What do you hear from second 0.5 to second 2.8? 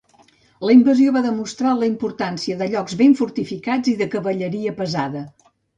La invasió va demostrar la importància de